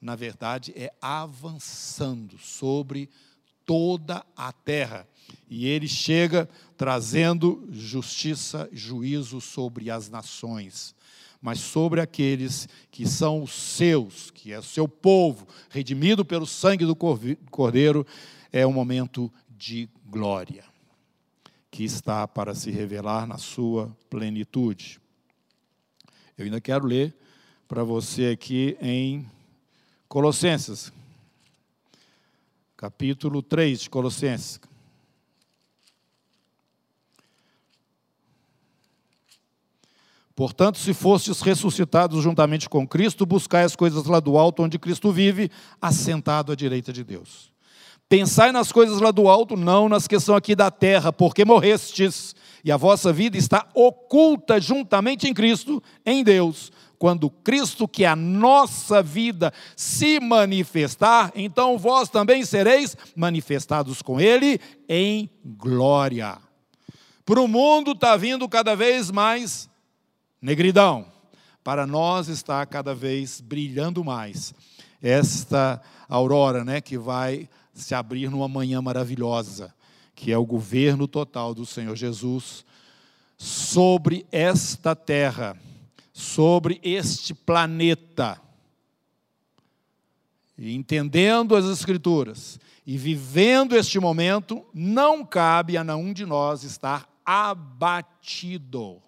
[0.00, 3.08] na verdade, é avançando sobre
[3.64, 5.06] toda a terra.
[5.48, 10.94] E ele chega trazendo justiça, juízo sobre as nações,
[11.40, 16.84] mas sobre aqueles que são os seus, que é o seu povo, redimido pelo sangue
[16.84, 18.06] do Cordeiro,
[18.52, 20.64] é um momento de glória
[21.70, 25.00] que está para se revelar na sua plenitude.
[26.36, 27.14] Eu ainda quero ler
[27.68, 29.26] para você aqui em
[30.08, 30.92] Colossenses,
[32.76, 34.60] capítulo 3 de Colossenses.
[40.38, 45.10] Portanto, se fostes ressuscitados juntamente com Cristo, buscai as coisas lá do alto, onde Cristo
[45.10, 45.50] vive,
[45.82, 47.50] assentado à direita de Deus.
[48.08, 52.36] Pensai nas coisas lá do alto, não nas que são aqui da terra, porque morrestes,
[52.64, 56.70] e a vossa vida está oculta juntamente em Cristo, em Deus.
[57.00, 64.20] Quando Cristo, que é a nossa vida, se manifestar, então vós também sereis manifestados com
[64.20, 66.38] Ele em glória.
[67.24, 69.68] Para o mundo está vindo cada vez mais
[70.40, 71.06] negridão,
[71.62, 74.54] para nós está cada vez brilhando mais
[75.02, 79.74] esta aurora, né, que vai se abrir numa manhã maravilhosa,
[80.14, 82.64] que é o governo total do Senhor Jesus
[83.36, 85.56] sobre esta terra,
[86.12, 88.40] sobre este planeta.
[90.56, 97.08] E entendendo as Escrituras e vivendo este momento, não cabe a nenhum de nós estar
[97.24, 99.00] abatido.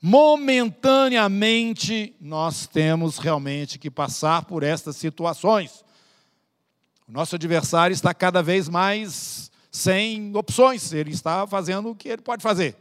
[0.00, 5.84] Momentaneamente, nós temos realmente que passar por estas situações.
[7.08, 12.22] O nosso adversário está cada vez mais sem opções, ele está fazendo o que ele
[12.22, 12.76] pode fazer.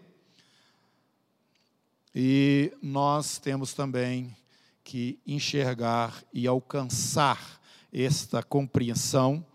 [2.13, 4.35] E nós temos também
[4.83, 9.45] que enxergar e alcançar esta compreensão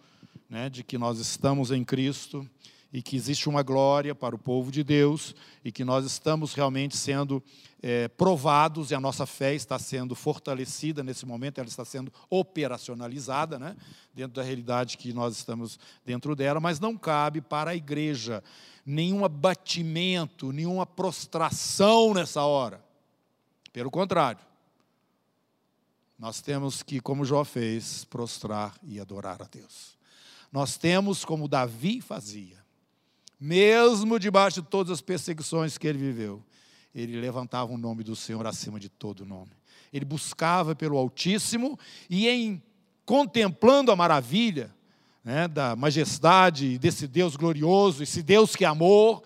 [0.49, 2.49] né, de que nós estamos em Cristo
[2.93, 6.97] e que existe uma glória para o povo de Deus e que nós estamos realmente
[6.97, 7.43] sendo
[7.83, 13.59] é, provados e a nossa fé está sendo fortalecida nesse momento, ela está sendo operacionalizada,
[13.59, 13.77] né,
[14.13, 18.43] dentro da realidade que nós estamos dentro dela, mas não cabe para a igreja
[18.85, 22.85] nenhum abatimento, nenhuma prostração nessa hora.
[23.73, 24.41] Pelo contrário,
[26.19, 29.97] nós temos que, como Jó fez, prostrar e adorar a Deus.
[30.53, 32.60] Nós temos, como Davi fazia,
[33.41, 36.43] mesmo debaixo de todas as perseguições que ele viveu,
[36.95, 39.53] ele levantava o nome do Senhor acima de todo nome.
[39.93, 42.63] Ele buscava pelo Altíssimo e, em
[43.05, 44.73] contemplando a maravilha
[45.25, 49.23] né, da majestade desse Deus glorioso, esse Deus que é amor,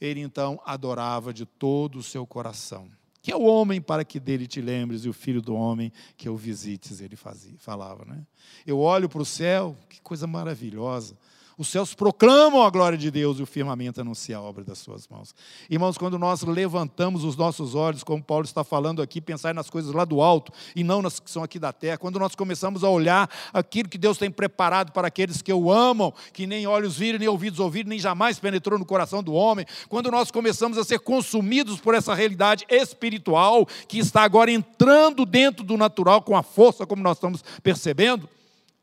[0.00, 2.88] ele então adorava de todo o seu coração.
[3.20, 6.28] Que é o homem para que dele te lembres e o filho do homem que
[6.28, 8.04] o visites, ele fazia, falava.
[8.04, 8.24] Né?
[8.64, 11.16] Eu olho para o céu, que coisa maravilhosa.
[11.58, 15.08] Os céus proclamam a glória de Deus e o firmamento anuncia a obra das suas
[15.08, 15.34] mãos.
[15.70, 19.94] Irmãos, quando nós levantamos os nossos olhos, como Paulo está falando aqui, pensar nas coisas
[19.94, 22.90] lá do alto e não nas que são aqui da terra, quando nós começamos a
[22.90, 27.18] olhar aquilo que Deus tem preparado para aqueles que o amam, que nem olhos viram,
[27.18, 30.98] nem ouvidos ouviram, nem jamais penetrou no coração do homem, quando nós começamos a ser
[30.98, 36.84] consumidos por essa realidade espiritual que está agora entrando dentro do natural com a força,
[36.84, 38.28] como nós estamos percebendo,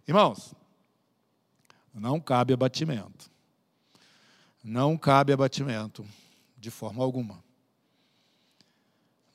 [0.07, 0.55] irmãos,
[1.93, 3.32] não cabe abatimento.
[4.63, 6.06] não cabe abatimento,
[6.58, 7.43] de forma alguma.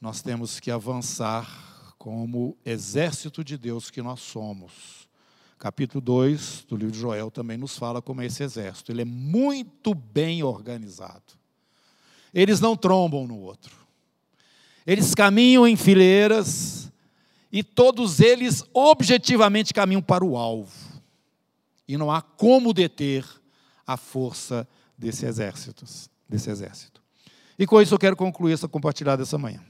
[0.01, 5.07] Nós temos que avançar como exército de Deus que nós somos.
[5.59, 8.91] Capítulo 2 do livro de Joel também nos fala como é esse exército.
[8.91, 11.35] Ele é muito bem organizado.
[12.33, 13.77] Eles não trombam no outro.
[14.87, 16.91] Eles caminham em fileiras
[17.53, 20.88] e todos eles objetivamente caminham para o alvo.
[21.89, 23.25] E não há como deter
[23.87, 25.85] a força desse exército,
[26.29, 27.01] desse exército.
[27.59, 29.61] E com isso eu quero concluir essa compartilhada dessa manhã.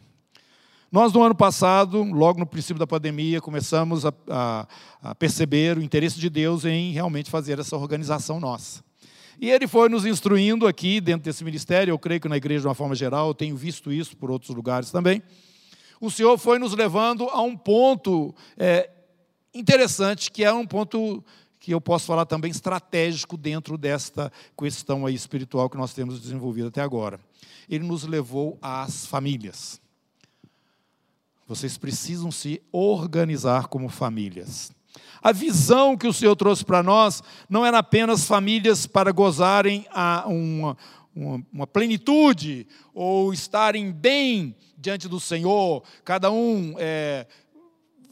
[0.90, 4.68] Nós, no ano passado, logo no princípio da pandemia, começamos a, a,
[5.02, 8.82] a, perceber o interesse de Deus em realmente fazer essa organização nossa.
[9.38, 12.66] E ele foi nos instruindo aqui, dentro desse ministério, eu creio que na igreja de
[12.66, 15.22] uma forma geral, eu tenho visto isso por outros lugares também.
[16.00, 18.88] O Senhor foi nos levando a um ponto é,
[19.54, 21.22] interessante, que é um ponto
[21.68, 26.68] que eu posso falar também estratégico dentro desta questão aí espiritual que nós temos desenvolvido
[26.68, 27.20] até agora.
[27.68, 29.78] Ele nos levou às famílias.
[31.46, 34.72] Vocês precisam se organizar como famílias.
[35.22, 40.24] A visão que o Senhor trouxe para nós não era apenas famílias para gozarem a
[40.26, 40.74] uma,
[41.14, 47.26] uma, uma, plenitude ou estarem bem diante do Senhor, cada um é,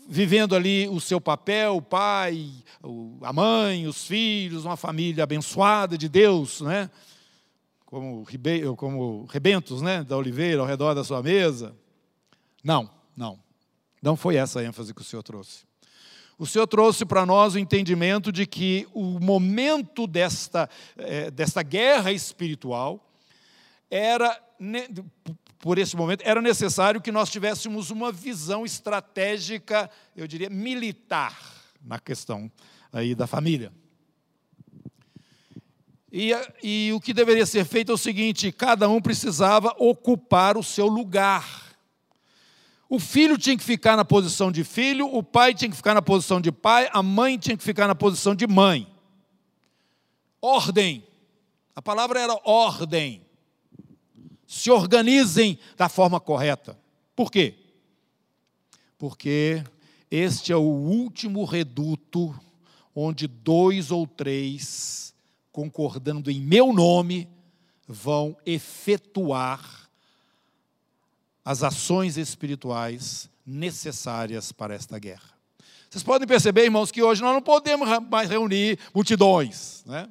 [0.08, 2.50] vivendo ali o seu papel, o pai,
[3.22, 6.90] a mãe, os filhos, uma família abençoada de Deus, né?
[7.84, 8.26] como,
[8.76, 10.02] como rebentos né?
[10.04, 11.74] da oliveira ao redor da sua mesa.
[12.62, 12.90] Não.
[13.16, 13.38] Não,
[14.02, 15.64] não foi essa a ênfase que o Senhor trouxe.
[16.38, 22.12] O Senhor trouxe para nós o entendimento de que o momento desta, é, desta guerra
[22.12, 23.10] espiritual
[23.90, 24.38] era,
[25.66, 31.36] por esse momento, era necessário que nós tivéssemos uma visão estratégica, eu diria, militar
[31.82, 32.48] na questão
[32.92, 33.72] aí da família.
[36.12, 36.30] E,
[36.62, 40.86] e o que deveria ser feito é o seguinte: cada um precisava ocupar o seu
[40.86, 41.66] lugar
[42.88, 46.00] o filho tinha que ficar na posição de filho, o pai tinha que ficar na
[46.00, 48.86] posição de pai, a mãe tinha que ficar na posição de mãe.
[50.40, 51.04] Ordem.
[51.74, 53.25] A palavra era ordem.
[54.46, 56.78] Se organizem da forma correta.
[57.14, 57.54] Por quê?
[58.98, 59.64] Porque
[60.10, 62.34] este é o último reduto
[62.94, 65.14] onde dois ou três,
[65.52, 67.28] concordando em meu nome,
[67.86, 69.90] vão efetuar
[71.44, 75.36] as ações espirituais necessárias para esta guerra.
[75.88, 80.08] Vocês podem perceber, irmãos, que hoje nós não podemos mais reunir multidões, né?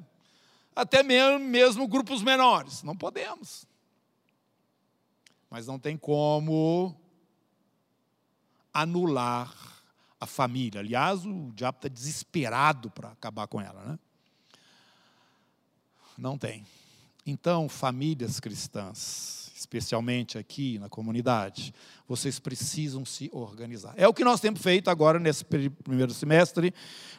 [0.75, 3.67] até mesmo, mesmo grupos menores, não podemos.
[5.56, 6.93] Mas não tem como
[8.74, 9.56] anular
[10.20, 10.82] a família.
[10.82, 13.82] Aliás, o diabo está desesperado para acabar com ela.
[13.86, 13.99] Né?
[16.18, 16.66] Não tem.
[17.26, 21.74] Então, famílias cristãs, especialmente aqui na comunidade,
[22.06, 23.93] vocês precisam se organizar.
[23.95, 26.74] É o que nós temos feito agora nesse primeiro semestre.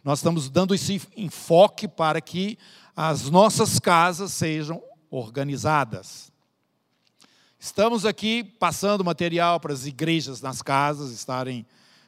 [0.04, 2.58] Nós estamos dando esse enfoque para que
[2.94, 6.35] as nossas casas sejam organizadas.
[7.58, 11.64] Estamos aqui passando material para as igrejas nas casas estarem,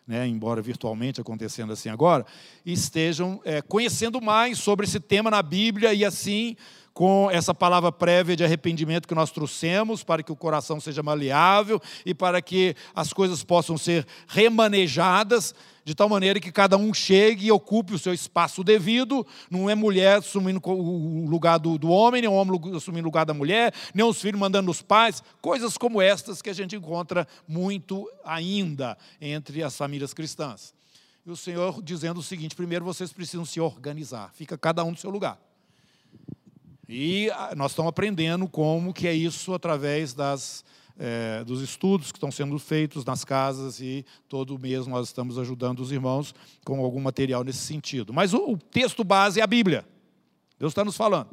[0.06, 2.26] né, embora virtualmente acontecendo assim agora,
[2.64, 6.54] estejam é, conhecendo mais sobre esse tema na Bíblia e assim
[6.98, 11.80] com essa palavra prévia de arrependimento que nós trouxemos, para que o coração seja maleável
[12.04, 17.46] e para que as coisas possam ser remanejadas, de tal maneira que cada um chegue
[17.46, 19.24] e ocupe o seu espaço devido.
[19.48, 23.24] Não é mulher assumindo o lugar do, do homem, nem o homem assumindo o lugar
[23.24, 25.22] da mulher, nem os filhos mandando os pais.
[25.40, 30.74] Coisas como estas que a gente encontra muito ainda entre as famílias cristãs.
[31.24, 34.96] E o Senhor dizendo o seguinte: primeiro vocês precisam se organizar, fica cada um no
[34.96, 35.38] seu lugar.
[36.88, 40.64] E ah, nós estamos aprendendo como que é isso através das,
[40.98, 45.80] é, dos estudos que estão sendo feitos nas casas e todo mês nós estamos ajudando
[45.80, 46.34] os irmãos
[46.64, 48.12] com algum material nesse sentido.
[48.12, 49.84] Mas o, o texto base é a Bíblia.
[50.58, 51.28] Deus está nos falando.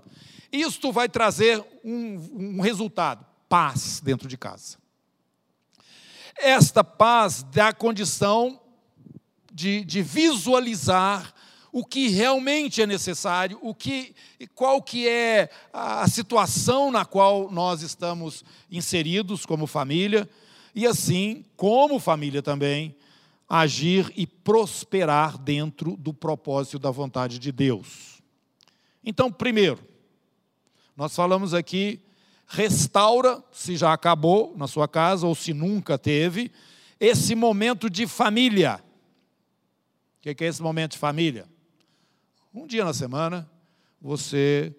[0.52, 4.78] Isto vai trazer um, um resultado: paz dentro de casa.
[6.38, 8.60] Esta paz dá condição
[9.54, 11.34] de, de visualizar
[11.76, 14.16] o que realmente é necessário, o que,
[14.54, 20.30] qual que é a situação na qual nós estamos inseridos como família,
[20.74, 22.96] e assim, como família também,
[23.46, 28.24] agir e prosperar dentro do propósito da vontade de Deus.
[29.04, 29.84] Então, primeiro,
[30.96, 32.00] nós falamos aqui,
[32.48, 36.54] restaura, se já acabou na sua casa ou se nunca teve,
[37.02, 38.82] esse momento de família.
[40.20, 41.54] O que é esse momento de família?
[42.58, 43.52] Um dia na semana,
[44.02, 44.74] você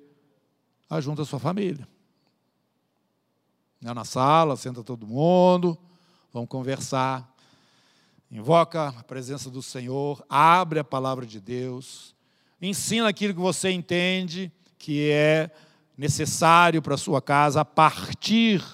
[0.89, 1.87] ajunta a sua família.
[3.83, 5.77] na sala, senta todo mundo,
[6.33, 7.31] vamos conversar.
[8.31, 12.15] Invoca a presença do Senhor, abre a palavra de Deus,
[12.63, 15.51] ensina aquilo que você entende que é
[15.99, 18.65] necessário para a sua casa a partir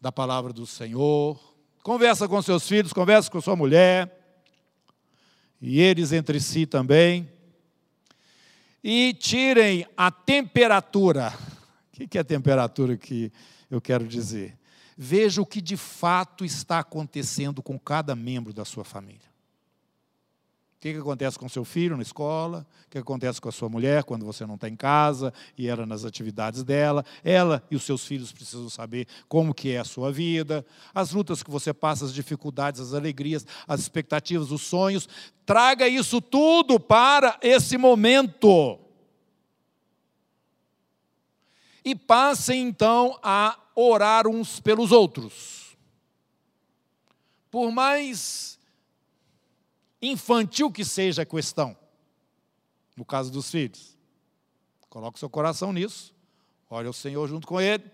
[0.00, 1.38] da palavra do Senhor.
[1.82, 4.40] Conversa com seus filhos, conversa com sua mulher,
[5.60, 7.36] e eles entre si também.
[8.82, 11.32] E tirem a temperatura.
[12.00, 13.32] O que é a temperatura que
[13.70, 14.56] eu quero dizer?
[14.96, 19.27] Veja o que de fato está acontecendo com cada membro da sua família.
[20.78, 22.64] O que, que acontece com seu filho na escola?
[22.86, 25.84] O que acontece com a sua mulher quando você não está em casa e ela
[25.84, 27.04] nas atividades dela?
[27.24, 30.64] Ela e os seus filhos precisam saber como que é a sua vida,
[30.94, 35.08] as lutas que você passa, as dificuldades, as alegrias, as expectativas, os sonhos.
[35.44, 38.78] Traga isso tudo para esse momento.
[41.84, 45.76] E passem então a orar uns pelos outros.
[47.50, 48.57] Por mais
[50.00, 51.76] infantil que seja a questão,
[52.96, 53.96] no caso dos filhos.
[54.88, 56.14] Coloque seu coração nisso,
[56.70, 57.84] olhe o Senhor junto com ele,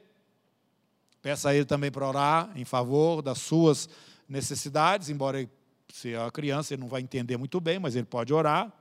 [1.20, 3.88] peça a ele também para orar em favor das suas
[4.28, 5.48] necessidades, embora
[5.92, 8.72] seja uma criança, ele não vai entender muito bem, mas ele pode orar.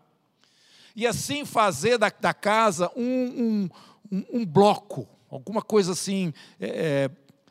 [0.95, 3.69] E assim fazer da, da casa um,
[4.11, 7.09] um, um, bloco, alguma coisa assim, é,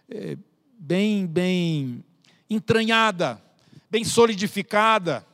[0.09, 0.37] é, é
[0.79, 2.05] bem, bem
[2.49, 3.43] entranhada,
[3.91, 5.27] bem solidificada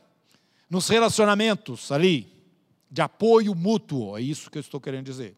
[0.69, 2.31] nos relacionamentos ali,
[2.91, 5.37] de apoio mútuo, é isso que eu estou querendo dizer.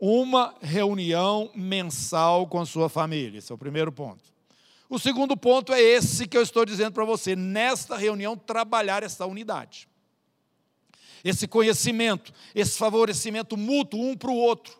[0.00, 4.32] Uma reunião mensal com a sua família, esse é o primeiro ponto.
[4.88, 9.24] O segundo ponto é esse que eu estou dizendo para você, nesta reunião, trabalhar essa
[9.24, 9.88] unidade.
[11.24, 14.78] Esse conhecimento, esse favorecimento mútuo um para o outro.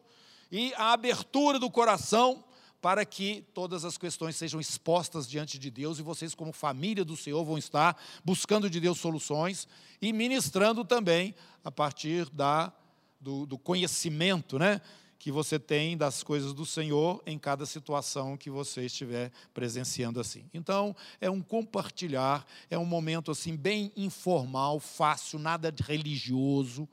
[0.50, 2.44] E a abertura do coração
[2.82, 7.16] para que todas as questões sejam expostas diante de Deus e vocês, como família do
[7.16, 9.68] Senhor, vão estar buscando de Deus soluções
[10.02, 12.72] e ministrando também a partir da,
[13.20, 14.80] do, do conhecimento né,
[15.16, 20.44] que você tem das coisas do Senhor em cada situação que você estiver presenciando assim.
[20.52, 26.88] Então, é um compartilhar, é um momento assim bem informal, fácil, nada de religioso,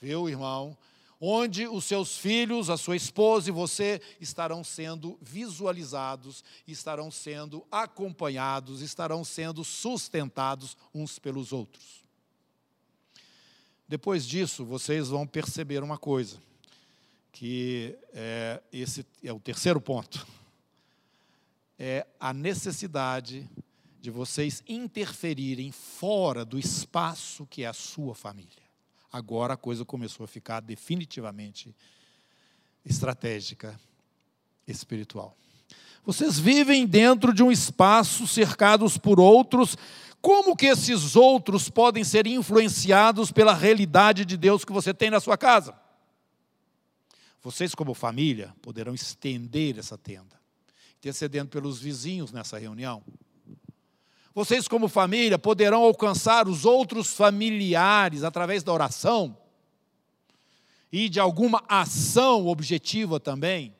[0.00, 0.78] viu, irmão?
[1.20, 8.82] Onde os seus filhos, a sua esposa e você estarão sendo visualizados, estarão sendo acompanhados,
[8.82, 12.04] estarão sendo sustentados uns pelos outros.
[13.88, 16.42] Depois disso, vocês vão perceber uma coisa,
[17.32, 20.26] que é, esse é o terceiro ponto,
[21.78, 23.48] é a necessidade
[24.00, 28.65] de vocês interferirem fora do espaço que é a sua família
[29.16, 31.74] agora a coisa começou a ficar definitivamente
[32.84, 33.78] estratégica,
[34.66, 35.36] espiritual.
[36.04, 39.76] Vocês vivem dentro de um espaço cercados por outros.
[40.20, 45.18] Como que esses outros podem ser influenciados pela realidade de Deus que você tem na
[45.18, 45.74] sua casa?
[47.42, 50.38] Vocês, como família, poderão estender essa tenda,
[50.98, 53.02] intercedendo pelos vizinhos nessa reunião,
[54.36, 59.34] vocês, como família, poderão alcançar os outros familiares através da oração
[60.92, 63.74] e de alguma ação objetiva também,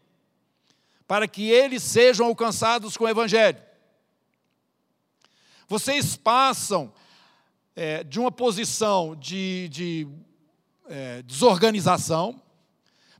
[1.07, 3.62] para que eles sejam alcançados com o Evangelho.
[5.68, 6.90] Vocês passam
[7.76, 10.09] é, de uma posição de, de
[10.88, 12.40] é, desorganização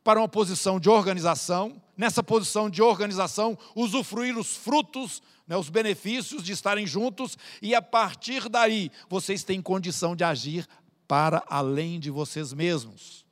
[0.03, 6.43] para uma posição de organização, nessa posição de organização, usufruir os frutos né, os benefícios
[6.43, 10.67] de estarem juntos, e a partir daí vocês têm condição de agir
[11.07, 13.25] para além de vocês mesmos,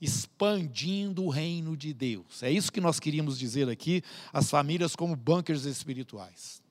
[0.00, 2.42] expandindo o reino de Deus.
[2.42, 6.62] É isso que nós queríamos dizer aqui, as famílias como bunkers espirituais.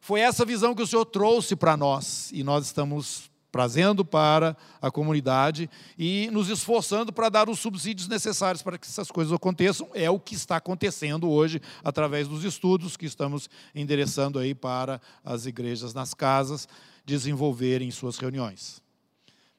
[0.00, 4.90] Foi essa visão que o Senhor trouxe para nós, e nós estamos trazendo para a
[4.90, 9.88] comunidade e nos esforçando para dar os subsídios necessários para que essas coisas aconteçam.
[9.92, 15.44] É o que está acontecendo hoje através dos estudos que estamos endereçando aí para as
[15.44, 16.66] igrejas nas casas
[17.04, 18.80] desenvolverem suas reuniões.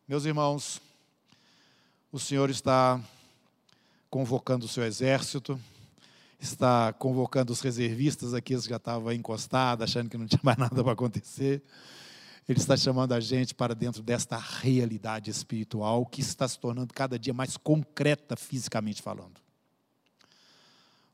[0.07, 0.81] Meus irmãos,
[2.11, 2.99] o Senhor está
[4.09, 5.59] convocando o seu exército,
[6.39, 10.93] está convocando os reservistas, que já estavam encostados, achando que não tinha mais nada para
[10.93, 11.61] acontecer.
[12.47, 17.17] Ele está chamando a gente para dentro desta realidade espiritual que está se tornando cada
[17.17, 19.41] dia mais concreta fisicamente falando.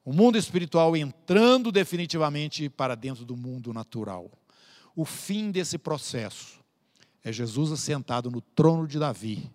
[0.04, 4.32] O mundo espiritual entrando definitivamente para dentro do mundo natural.
[4.96, 6.60] O fim desse processo
[7.24, 9.52] é Jesus assentado no trono de Davi,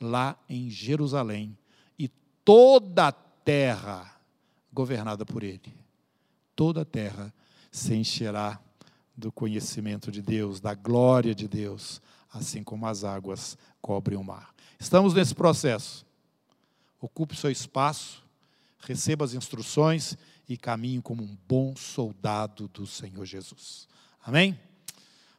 [0.00, 1.56] lá em Jerusalém,
[1.98, 2.08] e
[2.44, 4.20] toda a terra
[4.70, 5.74] governada por Ele.
[6.54, 7.32] Toda a terra
[7.70, 8.60] se encherá
[9.18, 12.00] do conhecimento de Deus, da glória de Deus,
[12.32, 14.54] assim como as águas cobrem o mar.
[14.78, 16.06] Estamos nesse processo.
[17.00, 18.24] Ocupe seu espaço,
[18.78, 20.16] receba as instruções
[20.48, 23.88] e caminhe como um bom soldado do Senhor Jesus.
[24.24, 24.58] Amém?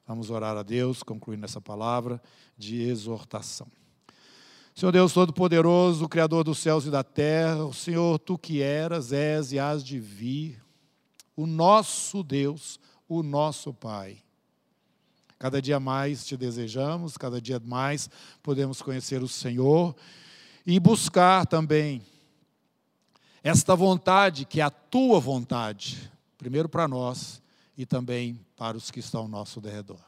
[0.05, 2.21] Vamos orar a Deus, concluindo essa palavra
[2.57, 3.67] de exortação.
[4.75, 9.53] Senhor Deus Todo-Poderoso, Criador dos céus e da terra, o Senhor, tu que eras, és
[9.53, 10.61] e has de vir,
[11.36, 12.80] o nosso Deus,
[13.10, 14.22] o nosso Pai.
[15.39, 18.10] Cada dia mais te desejamos, cada dia mais
[18.43, 19.95] podemos conhecer o Senhor
[20.66, 22.01] e buscar também
[23.43, 27.41] esta vontade que é a tua vontade, primeiro para nós
[27.76, 29.99] e também para os que estão ao nosso derredor.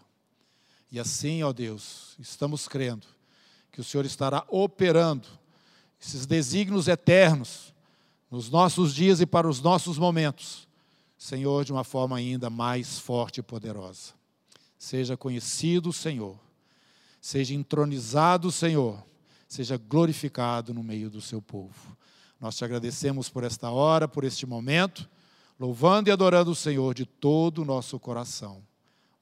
[0.91, 3.07] E assim, ó Deus, estamos crendo
[3.71, 5.27] que o Senhor estará operando
[5.99, 7.73] esses desígnios eternos
[8.29, 10.67] nos nossos dias e para os nossos momentos,
[11.21, 14.13] Senhor, de uma forma ainda mais forte e poderosa.
[14.75, 16.35] Seja conhecido Senhor,
[17.21, 19.05] seja entronizado Senhor,
[19.47, 21.95] seja glorificado no meio do seu povo.
[22.39, 25.07] Nós te agradecemos por esta hora, por este momento,
[25.59, 28.63] louvando e adorando o Senhor de todo o nosso coração.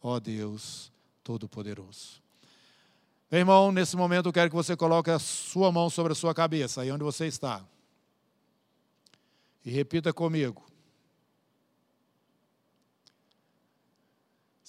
[0.02, 2.22] Ó Deus Todo-Poderoso.
[3.30, 6.34] Meu irmão, nesse momento eu quero que você coloque a sua mão sobre a sua
[6.34, 7.62] cabeça, aí onde você está.
[9.66, 10.70] E repita comigo.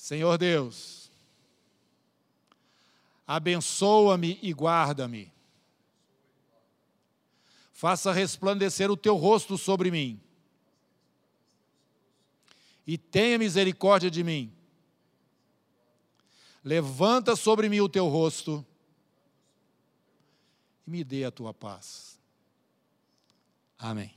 [0.00, 1.10] Senhor Deus,
[3.26, 5.32] abençoa-me e guarda-me.
[7.72, 10.20] Faça resplandecer o teu rosto sobre mim.
[12.86, 14.52] E tenha misericórdia de mim
[16.62, 18.64] Levanta sobre mim o teu rosto
[20.86, 22.18] e me dê a tua paz.
[23.78, 24.14] Amém.